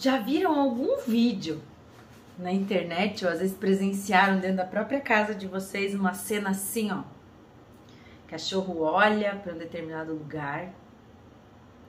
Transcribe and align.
Já 0.00 0.16
viram 0.16 0.58
algum 0.58 0.96
vídeo 0.96 1.60
na 2.38 2.50
internet 2.50 3.22
ou 3.22 3.30
às 3.30 3.40
vezes 3.40 3.54
presenciaram 3.54 4.40
dentro 4.40 4.56
da 4.56 4.64
própria 4.64 4.98
casa 4.98 5.34
de 5.34 5.46
vocês 5.46 5.94
uma 5.94 6.14
cena 6.14 6.52
assim, 6.52 6.90
ó? 6.90 7.02
Cachorro 8.26 8.80
olha 8.80 9.36
para 9.36 9.52
um 9.52 9.58
determinado 9.58 10.14
lugar, 10.14 10.72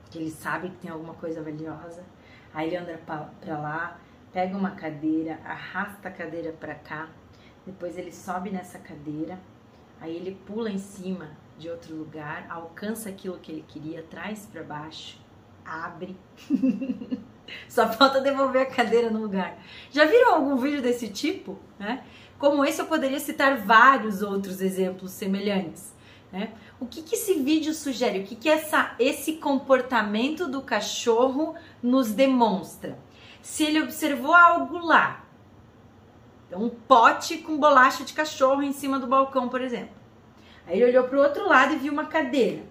que 0.09 0.17
ele 0.17 0.29
sabe 0.29 0.71
que 0.71 0.75
tem 0.75 0.91
alguma 0.91 1.13
coisa 1.13 1.41
valiosa, 1.41 2.03
aí 2.53 2.67
ele 2.67 2.75
anda 2.75 2.99
para 3.05 3.57
lá, 3.57 3.97
pega 4.33 4.57
uma 4.57 4.71
cadeira, 4.71 5.39
arrasta 5.45 6.09
a 6.09 6.11
cadeira 6.11 6.51
para 6.51 6.75
cá, 6.75 7.07
depois 7.65 7.97
ele 7.97 8.11
sobe 8.11 8.49
nessa 8.49 8.77
cadeira, 8.77 9.39
aí 10.01 10.13
ele 10.17 10.37
pula 10.45 10.69
em 10.69 10.79
cima 10.79 11.29
de 11.57 11.69
outro 11.69 11.95
lugar, 11.95 12.45
alcança 12.49 13.07
aquilo 13.07 13.39
que 13.39 13.53
ele 13.53 13.63
queria, 13.65 14.03
traz 14.03 14.45
para 14.51 14.63
baixo, 14.63 15.17
abre. 15.63 16.17
Só 17.67 17.87
falta 17.87 18.21
devolver 18.21 18.61
a 18.63 18.65
cadeira 18.65 19.09
no 19.09 19.21
lugar. 19.21 19.57
Já 19.91 20.05
viram 20.05 20.35
algum 20.35 20.57
vídeo 20.57 20.81
desse 20.81 21.09
tipo? 21.09 21.59
Né? 21.79 22.03
Como 22.37 22.65
esse, 22.65 22.81
eu 22.81 22.85
poderia 22.85 23.19
citar 23.19 23.57
vários 23.57 24.21
outros 24.21 24.61
exemplos 24.61 25.11
semelhantes. 25.11 25.93
Né? 26.31 26.51
O 26.79 26.85
que, 26.85 27.01
que 27.01 27.15
esse 27.15 27.35
vídeo 27.35 27.73
sugere? 27.73 28.19
O 28.19 28.23
que, 28.23 28.35
que 28.35 28.49
essa, 28.49 28.95
esse 28.97 29.33
comportamento 29.33 30.47
do 30.47 30.61
cachorro 30.61 31.55
nos 31.83 32.11
demonstra? 32.11 32.97
Se 33.41 33.63
ele 33.63 33.81
observou 33.81 34.33
algo 34.33 34.77
lá, 34.77 35.25
um 36.53 36.69
pote 36.69 37.37
com 37.39 37.57
bolacha 37.57 38.03
de 38.03 38.13
cachorro 38.13 38.61
em 38.61 38.71
cima 38.71 38.99
do 38.99 39.07
balcão, 39.07 39.49
por 39.49 39.61
exemplo. 39.61 39.95
Aí 40.67 40.81
ele 40.81 40.91
olhou 40.91 41.03
para 41.05 41.17
o 41.17 41.21
outro 41.21 41.47
lado 41.47 41.73
e 41.73 41.77
viu 41.77 41.91
uma 41.91 42.05
cadeira. 42.05 42.63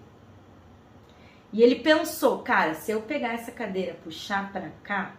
E 1.53 1.61
ele 1.61 1.75
pensou, 1.75 2.39
cara, 2.39 2.73
se 2.73 2.91
eu 2.91 3.01
pegar 3.01 3.33
essa 3.33 3.51
cadeira, 3.51 3.97
puxar 4.03 4.51
para 4.51 4.69
cá, 4.83 5.15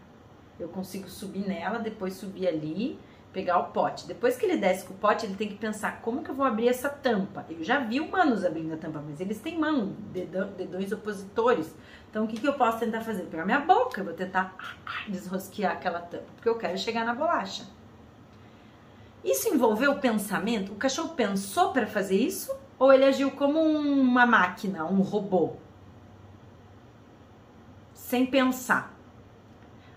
eu 0.59 0.69
consigo 0.69 1.09
subir 1.09 1.47
nela, 1.47 1.79
depois 1.79 2.15
subir 2.15 2.49
ali, 2.49 2.99
pegar 3.33 3.59
o 3.59 3.65
pote. 3.65 4.07
Depois 4.07 4.37
que 4.37 4.47
ele 4.47 4.57
desce 4.57 4.87
com 4.87 4.95
o 4.95 4.97
pote, 4.97 5.27
ele 5.27 5.35
tem 5.35 5.49
que 5.49 5.57
pensar 5.57 6.01
como 6.01 6.23
que 6.23 6.31
eu 6.31 6.35
vou 6.35 6.47
abrir 6.47 6.69
essa 6.69 6.89
tampa. 6.89 7.45
Eu 7.51 7.65
já 7.65 7.81
vi 7.81 8.01
humanos 8.01 8.45
abrindo 8.45 8.73
a 8.75 8.77
tampa, 8.77 9.03
mas 9.07 9.21
eles 9.21 9.41
têm 9.41 9.59
mão, 9.59 9.95
dedões 10.57 10.93
opositores. 10.93 11.75
Então 12.11 12.25
o 12.25 12.29
que, 12.29 12.41
que 12.41 12.47
eu 12.47 12.55
posso 12.55 12.79
tentar 12.79 13.01
fazer? 13.01 13.25
Pegar 13.25 13.45
minha 13.45 13.61
boca, 13.61 14.01
eu 14.01 14.05
vou 14.05 14.15
tentar 14.15 14.57
desrosquear 15.09 15.73
aquela 15.73 16.01
tampa, 16.01 16.27
porque 16.35 16.49
eu 16.49 16.57
quero 16.57 16.77
chegar 16.79 17.05
na 17.05 17.15
bolacha. 17.15 17.67
Isso 19.25 19.49
envolveu 19.49 19.93
o 19.93 20.01
pensamento? 20.01 20.73
O 20.73 20.77
cachorro 20.77 21.11
pensou 21.11 21.73
para 21.73 21.87
fazer 21.87 22.17
isso? 22.17 22.55
Ou 22.79 22.93
ele 22.93 23.05
agiu 23.05 23.31
como 23.31 23.61
uma 23.61 24.27
máquina, 24.27 24.85
um 24.85 25.01
robô? 25.01 25.57
Sem 28.13 28.27
pensar. 28.27 28.95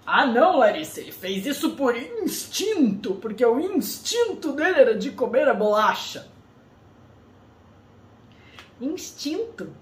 Ah, 0.05 0.25
não, 0.25 0.59
Larissa, 0.59 1.01
ele 1.01 1.11
fez 1.11 1.45
isso 1.45 1.71
por 1.71 1.97
instinto, 1.97 3.15
porque 3.15 3.45
o 3.45 3.59
instinto 3.59 4.53
dele 4.53 4.79
era 4.79 4.97
de 4.97 5.11
comer 5.11 5.49
a 5.49 5.53
bolacha. 5.53 6.25
Instinto. 8.79 9.75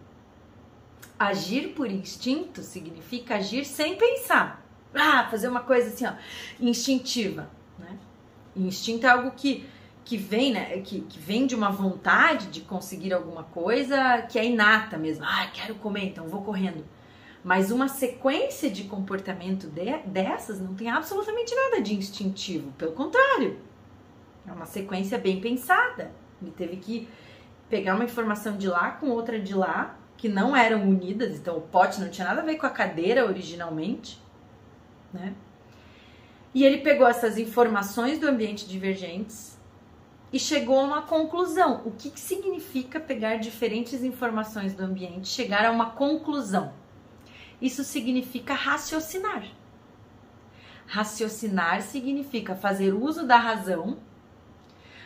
Agir 1.19 1.75
por 1.75 1.91
instinto 1.91 2.63
significa 2.63 3.35
agir 3.35 3.65
sem 3.65 3.97
pensar. 3.97 4.65
Ah, 4.95 5.27
fazer 5.29 5.47
uma 5.47 5.61
coisa 5.61 5.89
assim, 5.89 6.07
ó, 6.07 6.13
instintiva, 6.59 7.51
né? 7.77 7.99
Instinto 8.55 9.05
é 9.05 9.09
algo 9.09 9.29
que 9.31 9.69
que 10.05 10.17
vem, 10.17 10.51
né, 10.51 10.79
que, 10.79 10.99
que 10.99 11.17
vem 11.17 11.47
de 11.47 11.55
uma 11.55 11.69
vontade 11.69 12.47
de 12.47 12.59
conseguir 12.59 13.13
alguma 13.13 13.43
coisa 13.43 14.23
que 14.23 14.37
é 14.37 14.45
inata 14.45 14.97
mesmo. 14.97 15.23
Ah, 15.23 15.47
quero 15.53 15.75
comer, 15.75 16.05
então 16.05 16.27
vou 16.27 16.41
correndo. 16.41 16.83
Mas 17.43 17.71
uma 17.71 17.89
sequência 17.89 18.69
de 18.69 18.85
comportamento 18.85 19.67
de, 19.67 19.97
dessas 20.05 20.61
não 20.61 20.73
tem 20.73 20.89
absolutamente 20.89 21.53
nada 21.53 21.81
de 21.81 21.93
instintivo, 21.93 22.71
pelo 22.73 22.93
contrário. 22.93 23.59
É 24.47 24.51
uma 24.51 24.65
sequência 24.65 25.17
bem 25.17 25.41
pensada. 25.41 26.11
Ele 26.41 26.51
teve 26.51 26.77
que 26.77 27.07
pegar 27.69 27.95
uma 27.95 28.05
informação 28.05 28.57
de 28.57 28.67
lá 28.67 28.91
com 28.91 29.09
outra 29.09 29.39
de 29.39 29.53
lá, 29.53 29.97
que 30.15 30.29
não 30.29 30.55
eram 30.55 30.87
unidas, 30.87 31.35
então 31.35 31.57
o 31.57 31.61
pote 31.61 31.99
não 31.99 32.09
tinha 32.09 32.27
nada 32.27 32.41
a 32.41 32.45
ver 32.45 32.55
com 32.55 32.65
a 32.65 32.69
cadeira 32.69 33.25
originalmente, 33.25 34.21
né? 35.11 35.33
E 36.53 36.63
ele 36.63 36.77
pegou 36.77 37.07
essas 37.07 37.37
informações 37.37 38.19
do 38.19 38.27
ambiente 38.27 38.67
divergentes 38.67 39.57
e 40.31 40.39
chegou 40.39 40.79
a 40.79 40.83
uma 40.83 41.01
conclusão. 41.01 41.81
O 41.83 41.91
que, 41.91 42.11
que 42.11 42.19
significa 42.19 42.99
pegar 42.99 43.37
diferentes 43.37 44.03
informações 44.03 44.73
do 44.73 44.83
ambiente, 44.83 45.27
chegar 45.27 45.65
a 45.65 45.71
uma 45.71 45.91
conclusão? 45.91 46.71
Isso 47.63 47.81
significa 47.81 48.53
raciocinar. 48.53 49.45
Raciocinar 50.85 51.81
significa 51.81 52.57
fazer 52.57 52.93
uso 52.93 53.25
da 53.25 53.37
razão 53.37 53.99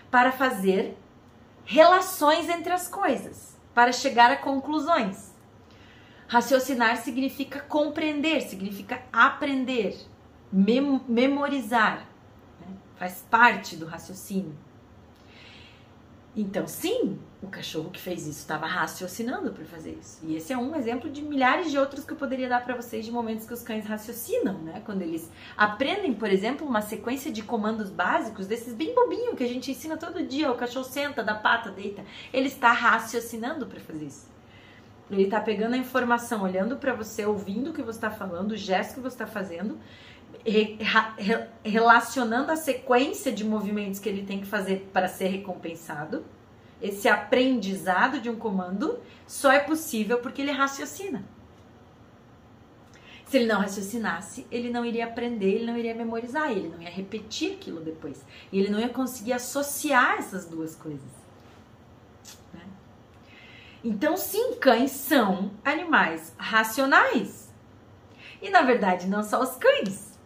para 0.10 0.32
fazer 0.32 0.98
relações 1.64 2.50
entre 2.50 2.74
as 2.74 2.88
coisas, 2.88 3.56
para 3.76 3.92
chegar 3.92 4.32
a 4.32 4.38
conclusões. 4.38 5.36
Raciocinar 6.28 6.98
significa 6.98 7.60
compreender, 7.60 8.42
significa 8.42 9.04
aprender, 9.14 9.96
mem 10.52 11.00
memorizar, 11.08 12.08
né? 12.60 12.76
faz 12.96 13.24
parte 13.30 13.76
do 13.76 13.86
raciocínio. 13.86 14.58
Então, 16.40 16.68
sim, 16.68 17.18
o 17.42 17.48
cachorro 17.48 17.90
que 17.90 18.00
fez 18.00 18.28
isso 18.28 18.38
estava 18.38 18.68
raciocinando 18.68 19.52
para 19.52 19.66
fazer 19.66 19.98
isso. 20.00 20.20
E 20.24 20.36
esse 20.36 20.54
é 20.54 20.58
um 20.58 20.76
exemplo 20.76 21.10
de 21.10 21.24
milhares 21.24 21.72
de 21.72 21.80
outros 21.80 22.06
que 22.06 22.14
eu 22.14 22.18
poderia 22.18 22.48
dar 22.48 22.64
para 22.64 22.76
vocês 22.76 23.04
de 23.04 23.12
momentos 23.12 23.48
que 23.48 23.54
os 23.56 23.64
cães 23.64 23.88
raciocinam, 23.88 24.54
né? 24.60 24.84
Quando 24.86 25.02
eles 25.02 25.32
aprendem, 25.58 26.14
por 26.14 26.30
exemplo, 26.30 26.68
uma 26.68 26.82
sequência 26.82 27.32
de 27.32 27.42
comandos 27.42 27.90
básicos 27.90 28.46
desses 28.46 28.76
bem 28.76 28.94
bobinho 28.94 29.36
que 29.36 29.44
a 29.44 29.48
gente 29.48 29.72
ensina 29.72 29.98
todo 29.98 30.22
dia. 30.22 30.52
O 30.52 30.56
cachorro 30.56 30.86
senta, 30.86 31.24
dá 31.24 31.34
pata, 31.34 31.72
deita. 31.72 32.06
Ele 32.32 32.50
está 32.50 32.72
raciocinando 32.72 33.66
para 33.66 33.80
fazer 33.80 34.06
isso. 34.06 34.30
Ele 35.10 35.24
está 35.24 35.40
pegando 35.40 35.74
a 35.74 35.78
informação, 35.78 36.44
olhando 36.44 36.78
para 36.78 36.94
você, 36.94 37.26
ouvindo 37.26 37.72
o 37.72 37.74
que 37.74 37.82
você 37.82 37.98
está 37.98 38.12
falando, 38.12 38.52
o 38.52 38.58
gesto 38.58 38.96
que 38.96 39.00
você 39.00 39.16
está 39.16 39.26
fazendo, 39.26 39.80
re, 40.46 40.78
re, 41.18 41.48
relacionando 41.64 42.52
a 42.52 42.56
sequência 42.56 43.32
de 43.32 43.44
movimentos 43.44 44.00
que 44.00 44.08
ele 44.08 44.24
tem 44.24 44.40
que 44.40 44.48
fazer 44.48 44.90
para 44.94 45.08
ser 45.08 45.28
recompensado. 45.28 46.26
Esse 46.82 47.08
aprendizado 47.08 48.20
de 48.22 48.30
um 48.30 48.36
comando 48.36 49.00
só 49.26 49.52
é 49.52 49.60
possível 49.60 50.20
porque 50.20 50.42
ele 50.42 50.52
raciocina. 50.52 51.24
Se 53.26 53.36
ele 53.36 53.48
não 53.48 53.60
raciocinasse, 53.60 54.48
ele 54.50 54.70
não 54.70 54.86
iria 54.86 55.06
aprender, 55.06 55.56
ele 55.56 55.66
não 55.66 55.78
iria 55.78 55.94
memorizar, 55.94 56.50
ele 56.50 56.70
não 56.70 56.82
ia 56.82 56.90
repetir 56.90 57.54
aquilo 57.54 57.82
depois. 57.82 58.24
E 58.52 58.60
ele 58.60 58.70
não 58.70 58.80
ia 58.80 58.88
conseguir 58.88 59.34
associar 59.34 60.18
essas 60.18 60.46
duas 60.46 60.76
coisas. 60.76 61.12
Né? 62.54 62.62
Então, 63.84 64.16
sim, 64.16 64.56
cães 64.56 64.92
são 64.92 65.52
animais 65.66 66.34
racionais. 66.38 67.52
E 68.42 68.50
na 68.50 68.62
verdade, 68.62 69.08
não 69.08 69.24
só 69.24 69.42
os 69.42 69.58
cães. 69.58 70.17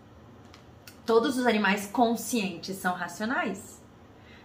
Todos 1.06 1.38
os 1.38 1.48
animais 1.48 1.88
conscientes 1.88 2.78
são 2.78 2.94
racionais. 2.94 3.82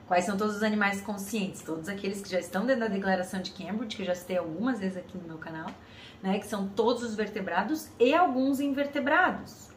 Quais 0.07 0.25
são 0.25 0.37
todos 0.37 0.57
os 0.57 0.63
animais 0.63 1.01
conscientes? 1.01 1.63
Todos 1.63 1.89
aqueles 1.89 2.21
que 2.23 2.31
já 2.31 2.39
estão 2.39 2.65
dentro 2.65 2.83
da 2.83 2.89
declaração 2.89 3.43
de 3.43 3.51
Cambridge, 3.51 3.97
que 3.97 4.03
eu 4.03 4.07
já 4.07 4.15
citei 4.15 4.39
algumas 4.39 4.79
vezes 4.79 4.97
aqui 4.97 5.19
no 5.19 5.27
meu 5.27 5.39
canal, 5.39 5.69
né? 6.23 6.39
Que 6.39 6.47
são 6.47 6.69
todos 6.69 7.03
os 7.03 7.15
vertebrados 7.15 7.89
e 7.99 8.15
alguns 8.15 8.61
invertebrados. 8.61 9.69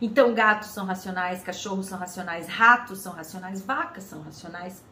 Então, 0.00 0.32
gatos 0.32 0.68
são 0.68 0.86
racionais, 0.86 1.42
cachorros 1.42 1.86
são 1.86 1.98
racionais, 1.98 2.46
ratos 2.46 3.00
são 3.00 3.12
racionais, 3.12 3.62
vacas 3.62 4.04
são 4.04 4.22
racionais, 4.22 4.84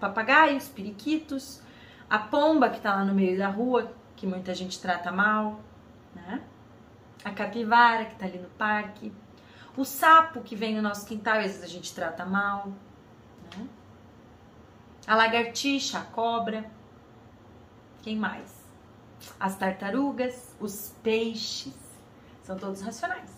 papagaios, 0.00 0.68
periquitos, 0.68 1.60
a 2.08 2.18
pomba 2.18 2.70
que 2.70 2.76
está 2.76 2.94
lá 2.94 3.04
no 3.04 3.12
meio 3.12 3.36
da 3.36 3.48
rua, 3.48 3.92
que 4.14 4.26
muita 4.26 4.54
gente 4.54 4.80
trata 4.80 5.12
mal, 5.12 5.60
né? 6.14 6.40
A 7.22 7.32
capivara 7.32 8.06
que 8.06 8.12
está 8.12 8.24
ali 8.24 8.38
no 8.38 8.48
parque, 8.50 9.12
o 9.76 9.84
sapo 9.84 10.40
que 10.40 10.56
vem 10.56 10.74
no 10.74 10.82
nosso 10.82 11.06
quintal, 11.06 11.38
às 11.38 11.44
vezes 11.44 11.62
a 11.62 11.66
gente 11.66 11.94
trata 11.94 12.24
mal. 12.24 12.68
Né? 13.56 13.66
A 15.06 15.14
lagartixa, 15.14 15.98
a 15.98 16.02
cobra. 16.02 16.70
Quem 18.02 18.16
mais? 18.16 18.64
As 19.38 19.56
tartarugas, 19.56 20.54
os 20.58 20.94
peixes. 21.02 21.74
São 22.42 22.56
todos 22.56 22.80
racionais. 22.80 23.30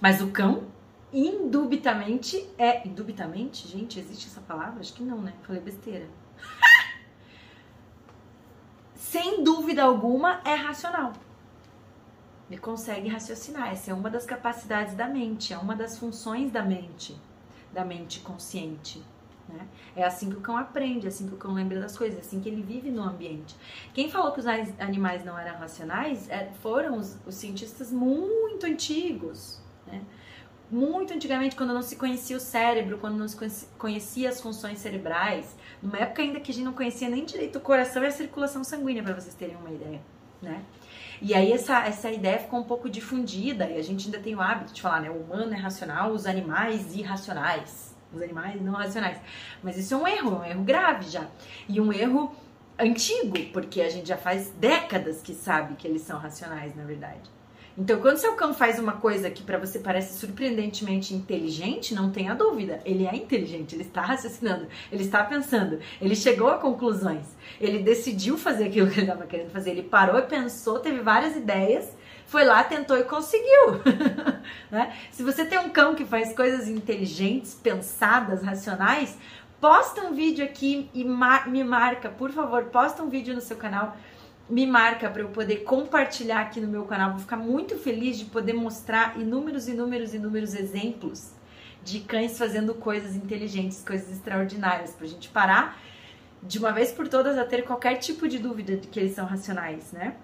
Mas 0.00 0.20
o 0.20 0.30
cão, 0.30 0.66
indubitamente, 1.12 2.48
é. 2.58 2.86
Indubitamente? 2.86 3.68
Gente, 3.68 4.00
existe 4.00 4.26
essa 4.26 4.40
palavra? 4.40 4.80
Acho 4.80 4.94
que 4.94 5.02
não, 5.02 5.18
né? 5.18 5.34
Falei 5.42 5.60
besteira. 5.60 6.08
Sem 8.96 9.44
dúvida 9.44 9.84
alguma, 9.84 10.40
é 10.44 10.54
racional. 10.54 11.12
Ele 12.52 12.60
consegue 12.60 13.08
raciocinar. 13.08 13.72
Essa 13.72 13.92
é 13.92 13.94
uma 13.94 14.10
das 14.10 14.26
capacidades 14.26 14.94
da 14.94 15.08
mente, 15.08 15.54
é 15.54 15.58
uma 15.58 15.74
das 15.74 15.96
funções 15.96 16.52
da 16.52 16.62
mente, 16.62 17.18
da 17.72 17.82
mente 17.82 18.20
consciente. 18.20 19.02
Né? 19.48 19.66
É 19.96 20.04
assim 20.04 20.28
que 20.28 20.36
o 20.36 20.40
cão 20.42 20.58
aprende, 20.58 21.06
é 21.06 21.08
assim 21.08 21.26
que 21.26 21.34
o 21.34 21.38
cão 21.38 21.54
lembra 21.54 21.80
das 21.80 21.96
coisas, 21.96 22.18
é 22.18 22.20
assim 22.20 22.40
que 22.40 22.50
ele 22.50 22.62
vive 22.62 22.90
no 22.90 23.02
ambiente. 23.02 23.56
Quem 23.94 24.10
falou 24.10 24.32
que 24.32 24.40
os 24.40 24.46
animais 24.46 25.24
não 25.24 25.38
eram 25.38 25.58
racionais 25.58 26.28
é, 26.28 26.50
foram 26.60 26.98
os, 26.98 27.18
os 27.26 27.34
cientistas 27.36 27.90
muito 27.90 28.66
antigos. 28.66 29.58
Né? 29.86 30.02
muito 30.70 31.12
antigamente, 31.12 31.54
quando 31.54 31.74
não 31.74 31.82
se 31.82 31.96
conhecia 31.96 32.34
o 32.34 32.40
cérebro, 32.40 32.96
quando 32.96 33.16
não 33.18 33.28
se 33.28 33.66
conhecia 33.76 34.30
as 34.30 34.40
funções 34.40 34.78
cerebrais, 34.78 35.54
numa 35.82 35.98
época 35.98 36.22
ainda 36.22 36.40
que 36.40 36.50
a 36.50 36.54
gente 36.54 36.64
não 36.64 36.72
conhecia 36.72 37.10
nem 37.10 37.26
direito 37.26 37.56
o 37.56 37.60
coração 37.60 38.02
e 38.02 38.06
a 38.06 38.10
circulação 38.10 38.64
sanguínea, 38.64 39.02
para 39.02 39.12
vocês 39.12 39.34
terem 39.34 39.54
uma 39.54 39.70
ideia, 39.70 40.00
né? 40.40 40.64
E 41.20 41.34
aí 41.34 41.52
essa, 41.52 41.84
essa 41.86 42.10
ideia 42.10 42.38
ficou 42.38 42.60
um 42.60 42.64
pouco 42.64 42.88
difundida 42.88 43.68
e 43.68 43.76
a 43.76 43.82
gente 43.82 44.06
ainda 44.06 44.18
tem 44.18 44.34
o 44.34 44.40
hábito 44.40 44.72
de 44.72 44.80
falar, 44.80 45.00
né? 45.00 45.10
O 45.10 45.14
humano 45.14 45.52
é 45.52 45.56
racional, 45.56 46.12
os 46.12 46.26
animais 46.26 46.94
irracionais. 46.94 47.94
Os 48.12 48.20
animais 48.20 48.60
não 48.60 48.74
racionais. 48.74 49.18
Mas 49.62 49.76
isso 49.76 49.94
é 49.94 49.96
um 49.96 50.06
erro, 50.06 50.38
um 50.40 50.44
erro 50.44 50.62
grave 50.62 51.08
já. 51.08 51.26
E 51.68 51.80
um 51.80 51.92
erro 51.92 52.34
antigo, 52.78 53.38
porque 53.52 53.80
a 53.80 53.88
gente 53.88 54.08
já 54.08 54.16
faz 54.16 54.50
décadas 54.50 55.22
que 55.22 55.34
sabe 55.34 55.74
que 55.76 55.86
eles 55.86 56.02
são 56.02 56.18
racionais, 56.18 56.74
na 56.74 56.84
verdade. 56.84 57.30
Então, 57.76 58.00
quando 58.00 58.18
seu 58.18 58.34
cão 58.34 58.52
faz 58.52 58.78
uma 58.78 58.92
coisa 58.92 59.30
que 59.30 59.42
para 59.42 59.58
você 59.58 59.78
parece 59.78 60.18
surpreendentemente 60.18 61.14
inteligente, 61.14 61.94
não 61.94 62.10
tenha 62.10 62.34
dúvida, 62.34 62.80
ele 62.84 63.06
é 63.06 63.16
inteligente, 63.16 63.74
ele 63.74 63.82
está 63.82 64.02
raciocinando, 64.02 64.66
ele 64.90 65.02
está 65.04 65.24
pensando, 65.24 65.78
ele 66.00 66.14
chegou 66.14 66.48
a 66.50 66.58
conclusões, 66.58 67.24
ele 67.58 67.78
decidiu 67.78 68.36
fazer 68.36 68.64
aquilo 68.64 68.90
que 68.90 69.00
ele 69.00 69.06
estava 69.06 69.26
querendo 69.26 69.50
fazer, 69.50 69.70
ele 69.70 69.82
parou 69.82 70.18
e 70.18 70.22
pensou, 70.22 70.80
teve 70.80 71.00
várias 71.00 71.34
ideias, 71.34 71.90
foi 72.26 72.44
lá, 72.44 72.62
tentou 72.62 72.96
e 72.98 73.04
conseguiu. 73.04 73.80
né? 74.70 74.94
Se 75.10 75.22
você 75.22 75.44
tem 75.44 75.58
um 75.58 75.70
cão 75.70 75.94
que 75.94 76.04
faz 76.04 76.34
coisas 76.34 76.68
inteligentes, 76.68 77.54
pensadas, 77.54 78.42
racionais, 78.42 79.16
posta 79.60 80.02
um 80.02 80.12
vídeo 80.12 80.44
aqui 80.44 80.90
e 80.92 81.04
mar 81.04 81.48
me 81.48 81.64
marca, 81.64 82.10
por 82.10 82.30
favor, 82.30 82.64
posta 82.64 83.02
um 83.02 83.08
vídeo 83.08 83.34
no 83.34 83.40
seu 83.40 83.56
canal 83.56 83.96
me 84.48 84.66
marca 84.66 85.08
para 85.08 85.22
eu 85.22 85.28
poder 85.28 85.58
compartilhar 85.58 86.40
aqui 86.40 86.60
no 86.60 86.68
meu 86.68 86.84
canal. 86.84 87.10
Vou 87.10 87.20
ficar 87.20 87.36
muito 87.36 87.76
feliz 87.78 88.18
de 88.18 88.26
poder 88.26 88.52
mostrar 88.52 89.18
inúmeros, 89.18 89.68
inúmeros, 89.68 90.14
inúmeros 90.14 90.54
exemplos 90.54 91.30
de 91.82 92.00
cães 92.00 92.38
fazendo 92.38 92.74
coisas 92.74 93.16
inteligentes, 93.16 93.82
coisas 93.84 94.10
extraordinárias, 94.10 94.92
para 94.92 95.06
a 95.06 95.08
gente 95.08 95.28
parar 95.28 95.80
de 96.42 96.58
uma 96.58 96.72
vez 96.72 96.92
por 96.92 97.08
todas 97.08 97.38
a 97.38 97.44
ter 97.44 97.62
qualquer 97.62 97.96
tipo 97.96 98.28
de 98.28 98.38
dúvida 98.38 98.76
de 98.76 98.88
que 98.88 98.98
eles 98.98 99.14
são 99.14 99.26
racionais, 99.26 99.92
né? 99.92 100.16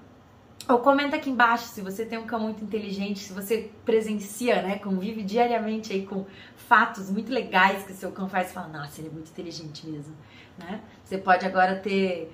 Ou 0.69 0.81
comenta 0.81 1.17
aqui 1.17 1.31
embaixo 1.31 1.65
se 1.65 1.81
você 1.81 2.05
tem 2.05 2.19
um 2.19 2.27
cão 2.27 2.41
muito 2.41 2.63
inteligente, 2.63 3.21
se 3.21 3.33
você 3.33 3.71
presencia, 3.85 4.61
né, 4.61 4.79
convive 4.79 5.23
diariamente 5.23 5.93
aí 5.93 6.05
com 6.05 6.27
fatos 6.57 7.09
muito 7.09 7.33
legais 7.33 7.85
que 7.85 7.95
seu 7.95 8.13
cão 8.13 8.29
faz 8.29 8.53
fala, 8.53 8.69
nossa, 8.69 9.01
ele 9.01 9.09
é 9.09 9.11
muito 9.11 9.31
inteligente 9.31 9.87
mesmo, 9.87 10.15
né? 10.59 10.81
Você 11.05 11.17
pode 11.17 11.47
agora 11.47 11.77
ter 11.77 12.31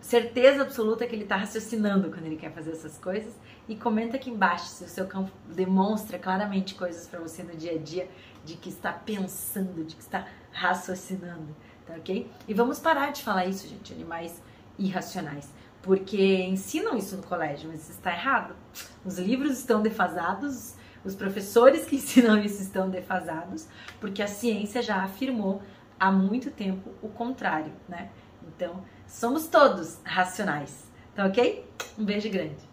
certeza 0.00 0.62
absoluta 0.62 1.06
que 1.06 1.14
ele 1.14 1.24
está 1.24 1.36
raciocinando 1.36 2.10
quando 2.10 2.26
ele 2.26 2.36
quer 2.36 2.52
fazer 2.52 2.72
essas 2.72 2.98
coisas. 2.98 3.34
E 3.68 3.74
comenta 3.74 4.16
aqui 4.16 4.30
embaixo 4.30 4.66
se 4.66 4.84
o 4.84 4.88
seu 4.88 5.06
cão 5.06 5.30
demonstra 5.48 6.18
claramente 6.18 6.74
coisas 6.74 7.06
para 7.06 7.18
você 7.18 7.42
no 7.42 7.56
dia 7.56 7.72
a 7.72 7.78
dia 7.78 8.08
de 8.44 8.56
que 8.56 8.68
está 8.68 8.92
pensando, 8.92 9.84
de 9.84 9.96
que 9.96 10.02
está 10.02 10.26
raciocinando, 10.52 11.54
tá 11.84 11.94
ok? 11.94 12.30
E 12.46 12.54
vamos 12.54 12.78
parar 12.78 13.10
de 13.10 13.22
falar 13.22 13.46
isso, 13.46 13.66
gente, 13.66 13.92
animais 13.92 14.40
irracionais, 14.78 15.52
porque 15.82 16.44
ensinam 16.44 16.96
isso 16.96 17.16
no 17.16 17.22
colégio, 17.24 17.68
mas 17.68 17.82
isso 17.82 17.92
está 17.92 18.12
errado. 18.12 18.54
Os 19.04 19.18
livros 19.18 19.58
estão 19.58 19.82
defasados, 19.82 20.74
os 21.04 21.14
professores 21.14 21.84
que 21.84 21.96
ensinam 21.96 22.38
isso 22.38 22.62
estão 22.62 22.88
defasados, 22.88 23.66
porque 24.00 24.22
a 24.22 24.28
ciência 24.28 24.80
já 24.80 25.02
afirmou 25.02 25.60
há 25.98 26.12
muito 26.12 26.50
tempo 26.50 26.90
o 27.02 27.08
contrário, 27.08 27.72
né? 27.88 28.10
Então, 28.46 28.82
somos 29.06 29.46
todos 29.46 29.98
racionais, 30.04 30.84
tá 31.14 31.26
ok? 31.26 31.64
Um 31.98 32.04
beijo 32.04 32.30
grande. 32.30 32.65